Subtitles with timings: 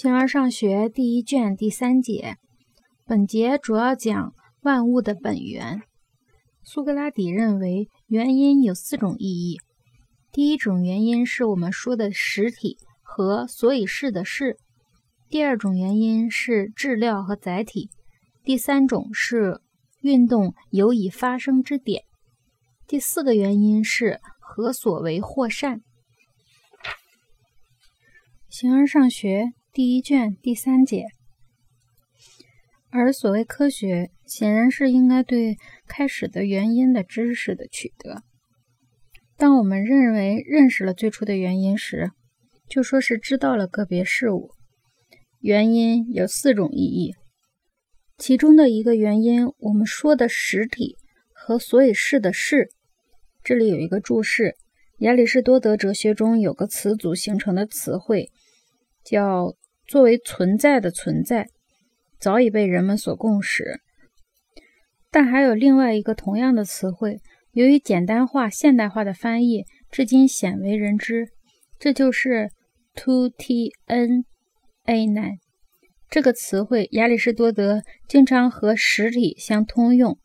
[0.00, 2.36] 形而上学第一卷第三节，
[3.04, 5.82] 本节主要讲万物的本源。
[6.62, 9.58] 苏格拉底认为，原因有四种意义。
[10.30, 14.52] 第一种原因是我们说的实体和所以是的事；
[15.28, 17.88] 第二种原因是质料和载体；
[18.44, 19.60] 第三种是
[20.00, 22.04] 运动有以发生之点；
[22.86, 25.80] 第四个原因是何所为或善。
[28.48, 29.54] 形而上学。
[29.78, 31.06] 第一卷第三节，
[32.90, 38.24] 而所谓科学，显然是应该对开始的原因的知识的取得。
[39.36, 42.10] 当我们认为认识了最初的原因时，
[42.68, 44.50] 就说是知道了个别事物。
[45.38, 47.14] 原因有四种意义，
[48.16, 50.96] 其中的一个原因，我们说的实体
[51.32, 52.70] 和所以是的事。
[53.44, 54.56] 这里有一个注释：
[54.98, 58.32] 亚里士多德哲学中有个词组形成的词汇，
[59.04, 59.54] 叫。
[59.88, 61.48] 作为存在的存在，
[62.20, 63.80] 早已被人们所共识。
[65.10, 67.20] 但还有另外一个同样的词汇，
[67.52, 71.28] 由于简单化、现代化的翻译，至今鲜为人知。
[71.78, 72.50] 这就是
[72.94, 74.24] “to t n
[74.84, 75.38] a n”。
[76.10, 80.18] 这个词汇，亚里士多德经常和实体相通用。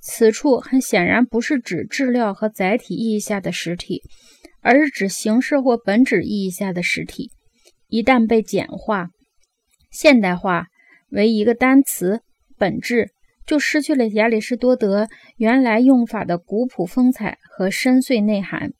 [0.00, 4.02] 此处很显然不是指质料和载体意义下的实体，
[4.60, 7.30] 而是指形式或本质意义下的实体。
[7.88, 9.08] 一旦被简化、
[9.90, 10.66] 现代化
[11.10, 12.20] 为一个单词
[12.58, 13.10] “本质”，
[13.46, 18.72] 就失去了亚里士多德原来用法的古朴风采和深邃内涵。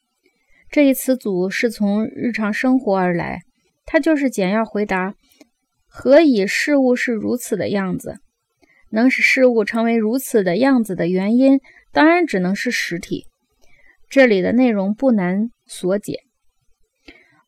[0.70, 3.41] 这一词组是从日常生活而来，
[3.87, 5.15] 它就是简要回答：
[5.87, 8.20] 何以事物是如此的样子？
[8.91, 11.61] 能使事物成为如此的样子的原因，
[11.93, 13.27] 当然只能是实体。
[14.11, 16.28] 这里的内容不难所解。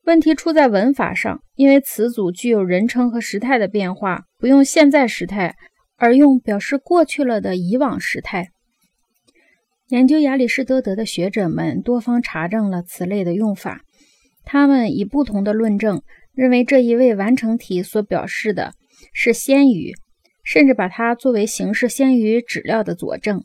[0.04, 5.54] 问题出在文法上，因为词组具有人称和时态的变化，不用现在时态，
[5.96, 8.48] 而用表示过去了的以往时态。
[9.88, 13.82] 研究亚里士多德的学者们多方查证了此类的用法，
[14.44, 16.02] 他们以不同的论证
[16.32, 18.72] 认为这一位完成体所表示的
[19.12, 19.92] 是先于，
[20.42, 23.44] 甚至把它作为形式先于质料的佐证。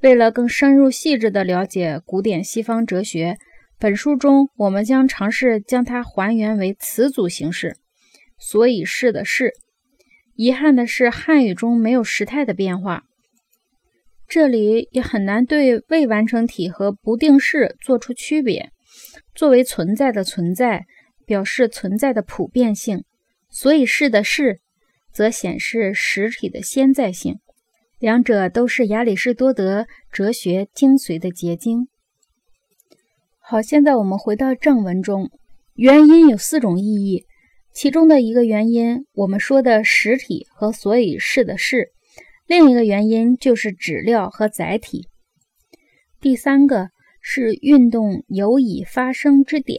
[0.00, 3.36] 为了更深入细致地了解古典西方哲学。
[3.80, 7.76] 本书中，我们将尝试将它还原为词组形式，
[8.36, 9.52] 所以是的是。
[10.34, 13.04] 遗憾的是，汉语中没有时态的变化，
[14.26, 18.70] 这里也很难对未完成体和不定式做出区别。
[19.32, 20.84] 作为存在的存在，
[21.24, 23.02] 表示存在的普遍性；
[23.48, 24.60] 所以是的是，
[25.12, 27.38] 则显示实体的先在性。
[28.00, 31.86] 两者都是亚里士多德哲学精髓的结晶。
[33.50, 35.30] 好，现在我们回到正文中。
[35.72, 37.24] 原因有四种意义，
[37.72, 41.84] 其中的一个原因，我们说的实体和所以是的是；
[42.46, 45.08] 另一个原因就是质料和载体；
[46.20, 46.90] 第三个
[47.22, 49.78] 是运动有以发生之点；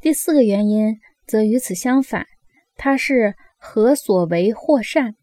[0.00, 0.96] 第四个原因
[1.28, 2.26] 则与此相反，
[2.74, 5.14] 它是何所为或善，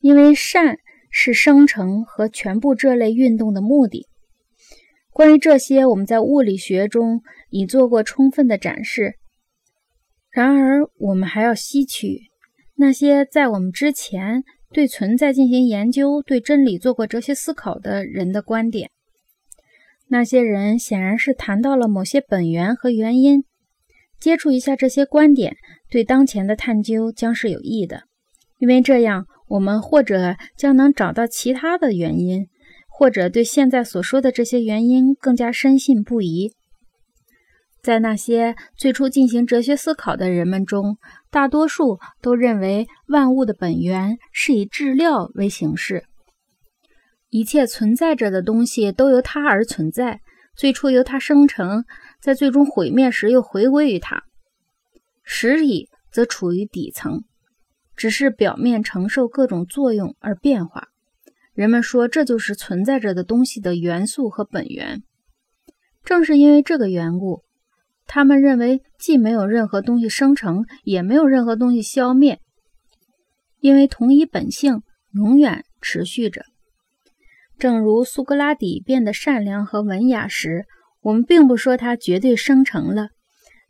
[0.00, 0.78] 因为善
[1.10, 4.06] 是生成和全部这类运动的目的。
[5.12, 9.16] 关于这些，我们在物理学中已做过充分的展示。
[10.30, 12.30] 然而，我们还要吸取
[12.76, 18.90] 那些在我们之前对存在进行研究、对真理做过哲学思考的人的观点。
[20.08, 23.44] 那些人显然是谈到了某些本源和原因。
[24.18, 25.56] 接触一下这些观点，
[25.90, 28.04] 对当前的探究将是有益的，
[28.58, 32.48] 因为这样我们或者将能找到其他的原因。
[32.92, 36.52] 或者对现在所说的这些原因更加深信不疑。
[37.82, 40.98] 在那些最初进行哲学思考的人们中，
[41.30, 46.04] 大多数都认为万物的本源是以质料为形式，
[47.28, 50.20] 一切存在着的东西都由它而存在，
[50.54, 51.84] 最初由它生成，
[52.20, 54.22] 在最终毁灭时又回归于它。
[55.24, 57.24] 实体则处于底层，
[57.96, 60.91] 只是表面承受各种作用而变化。
[61.54, 65.02] 人们说，这就是存在着的东西的元素和本源。
[66.02, 67.42] 正是因为这个缘故，
[68.06, 72.40] 他们认为既没有任何东西生成，也没有任何东西消灭，
[73.60, 74.82] 因为同一本性
[75.12, 76.42] 永远持续着。
[77.58, 80.64] 正如苏格拉底变得善良和文雅时，
[81.02, 83.08] 我们并不说他绝对生成了；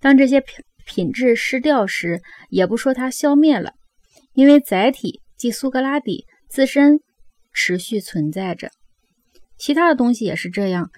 [0.01, 3.73] 当这些品品质失掉时，也不说他消灭了，
[4.35, 7.01] 因为载体即苏格拉底自身。
[7.53, 8.71] 持续存在着，
[9.59, 10.91] 其他的东西也是这样，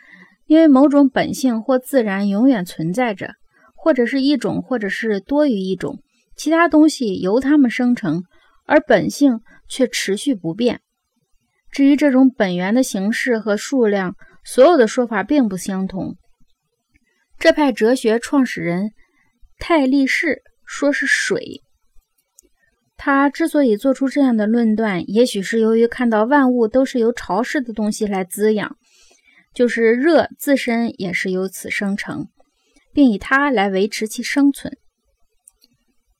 [0.46, 3.34] 因为某种本性或自然永远存在着，
[3.74, 6.02] 或者是一种，或者是多于一种，
[6.36, 8.22] 其他东西由它们生成，
[8.66, 10.80] 而本性却持续不变。
[11.70, 14.14] 至于这种本源的形式和数量，
[14.44, 16.16] 所有的说法并不相同。
[17.36, 18.92] 这派哲学创始人
[19.58, 21.63] 泰利士说是水。
[22.96, 28.76] 他之所以做出这样的论断，也许是由于看到万物都是由潮湿的东西来滋养，
[29.52, 32.28] 就是热自身也是由此生成，
[32.92, 34.76] 并以它来维持其生存。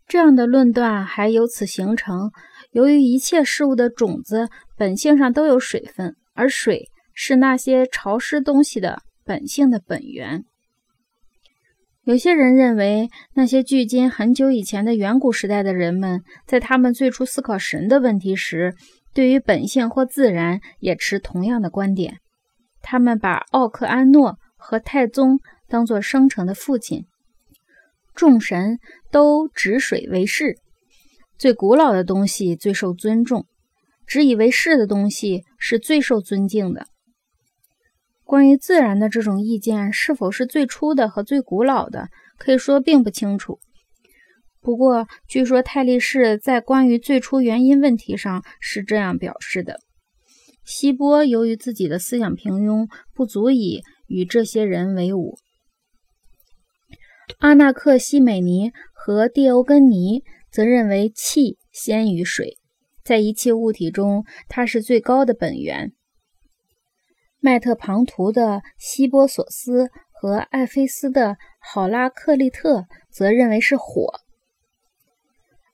[0.06, 2.30] 这样的论断还由此形成：
[2.72, 10.44] 由于一切事物的种子本性上都有水分，而水是那些潮湿东西的本性的本源。
[12.04, 18.74] 有些人认为，那些距今很久以前的远古时代的人们，在他们最初思考神的问题时，
[19.14, 22.18] 对于本性或自然也持同样的观点。
[22.82, 27.06] 他们把奥克安诺和太宗当作生成的父亲。
[28.14, 28.78] 众神
[29.10, 30.58] 都指水为是，
[31.38, 33.46] 最古老的东西最受尊重，
[34.06, 36.86] 只以为是的东西是最受尊敬的。
[38.34, 43.60] 关于自然的这种意见是否是最初的和最古老的，可以说并不清楚。
[44.60, 49.78] 不过，据说泰利士在关于最初原因问题上是这样表示的：
[50.64, 55.38] 希波由于自己的思想平庸，不足以与这些人为伍。
[57.38, 62.58] 阿纳克西美尼和蒂欧根尼则认为气先于水，
[63.04, 65.92] 在一切物体中，它是最高的本源。
[67.44, 74.14] 麦特庞图的希波索斯和艾菲斯的好拉克利特则认为是火。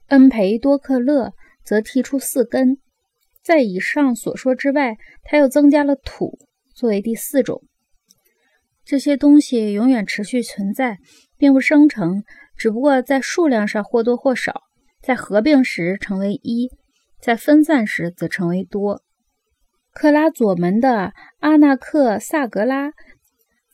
[0.08, 1.32] 恩培多克勒
[1.64, 2.78] 则提出四根，
[3.40, 6.40] 在以上所说之外，他又增加了土
[6.74, 7.62] 作为第四种。
[8.84, 10.98] 这些东西永远持续存在，
[11.38, 12.24] 并不生成，
[12.56, 14.62] 只不过在数量上或多或少，
[15.00, 16.68] 在合并时成为一，
[17.20, 19.04] 在分散时则成为多。
[19.92, 22.92] 克拉佐门的阿纳克萨格拉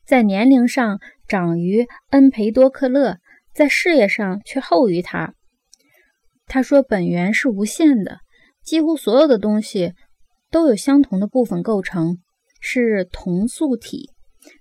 [0.06, 0.98] 在年龄上
[1.28, 3.18] 长于恩培多克勒，
[3.52, 5.34] 在事业上却后于他。
[6.46, 8.20] 他说：“本源是无限的，
[8.64, 9.92] 几乎所有的东西
[10.50, 12.18] 都有相同的部分构成，
[12.60, 14.10] 是同素体，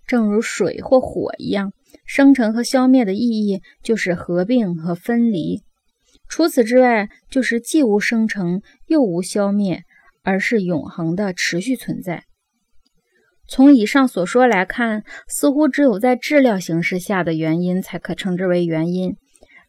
[0.06, 1.72] 正如水或火一样。
[2.06, 5.62] 生成和消灭的意义就是合并和分离。
[6.28, 9.84] 除此之外，就是既无生成又无消灭。”
[10.26, 12.24] 而是永恒的持续存在。
[13.48, 19.16] 从以上所说来看，似乎只有在质量形式下的原因才可称之为原因。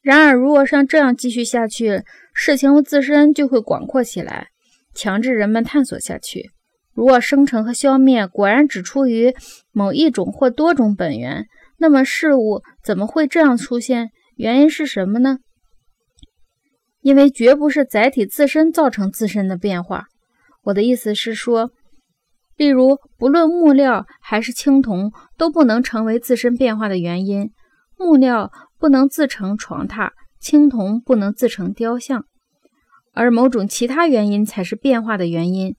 [0.00, 4.48] 然而，如果像这样继续下去，事情自身就会广阔起来，
[4.94, 6.50] 强制人们探索下去。
[6.94, 9.34] 如果生成和消灭果然只出于
[9.72, 14.08] 某一种或多种本源，那么事物怎么会这样出现？
[14.36, 15.38] 原因是什么呢？
[17.02, 20.06] 因为绝不是载体自身造成自身的变化。
[20.66, 21.70] 我的意思是说，
[22.56, 27.52] 例如，不论木料还是青铜，都不能成为自身变化的原因。
[27.96, 30.10] 木料不能自成床榻，
[30.40, 32.26] 青铜不能自成雕像，
[33.12, 35.76] 而某种其他原因才是变化的原因。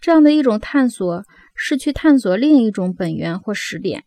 [0.00, 4.04] 这样的一种探索是去探索另一种本源或始点，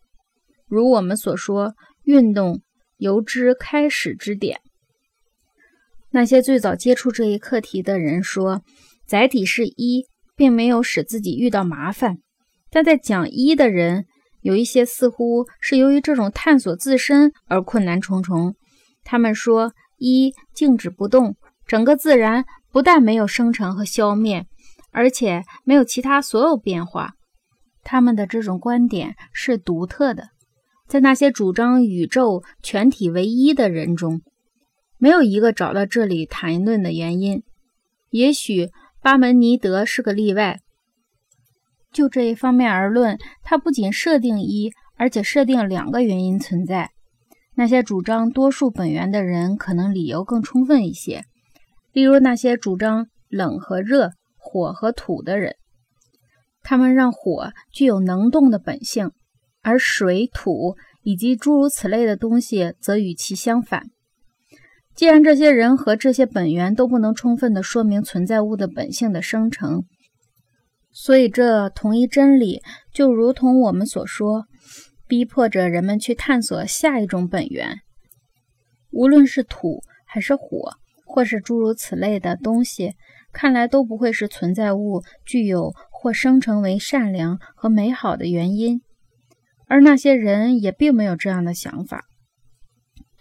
[0.68, 1.76] 如我们所说，
[2.06, 2.64] 运动
[2.98, 4.62] 由之开始之点。
[6.10, 8.64] 那些最早接触这一课题的人说。
[9.12, 10.06] 载体是一，
[10.38, 12.20] 并没有使自己遇到麻烦，
[12.70, 14.06] 但在讲一的人
[14.40, 18.56] 有一些似乎是由于这种探索自身而困难重重。
[19.04, 21.36] 他们说一静止不动，
[21.68, 24.46] 整个自然不但没有生成和消灭，
[24.92, 27.16] 而且没有其他所有变化。
[27.84, 30.30] 他们的这种观点是独特的，
[30.88, 34.22] 在那些主张宇宙全体为一的人中，
[34.98, 37.44] 没有一个找到这里谈论的原因。
[38.12, 38.70] 也许。
[39.02, 40.60] 巴门尼德是个例外。
[41.92, 46.92] 就这一方面而论，他不仅设定一，而且设定两个原因存在。
[47.56, 51.26] 那些主张多数本源的人，可能理由更充分一些。
[51.92, 55.56] 例如那些主张冷和热、火和土的人，
[56.62, 59.12] 他们让火具有能动的本性，
[59.62, 63.88] 而水、土以及诸如此类的东西则与其相反。
[64.96, 69.86] 既然这些人和这些本源都不能充分的说明存在物的本性的生成，
[70.92, 72.62] 所以这同一真理
[72.94, 74.46] 就如同我们所说，
[75.08, 77.80] 逼迫着人们去探索下一种本源。
[78.92, 80.74] 无论是土还是火，
[81.06, 82.94] 或是诸如此类的东西，
[83.32, 88.82] 看来都不会是存在物具有或生成为善良和美好的原因。
[89.68, 92.04] 而那些人也并没有这样的想法。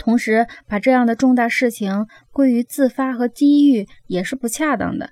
[0.01, 5.11] 同时，把这样的重大事情归于自发和机遇也是不恰当的。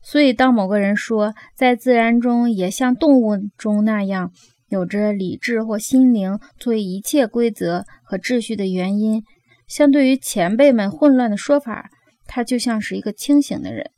[0.00, 4.30] 所以，当某个人说在自然中也像动物中那样
[4.68, 9.24] 有着理智或心灵作为一切规则和秩序的原因，
[9.66, 11.90] 相对于前辈们混乱的说法，
[12.26, 13.90] 他就像是一个清醒的人。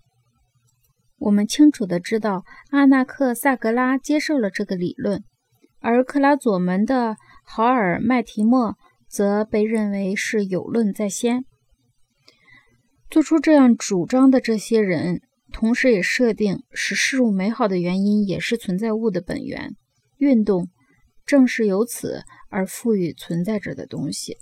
[1.18, 5.22] 我们清楚地知道，阿纳克萨格拉接受了这个理论，
[5.80, 11.44] 而克拉佐门的豪尔麦提莫则被认为是有论在先。
[13.10, 15.22] 做出这样主张的这些人。
[15.50, 19.74] 同时，也设定使事物美好的原因也是存在物的本源。
[20.18, 20.68] 运动
[21.24, 24.36] 正是由此而赋予存在着的东西。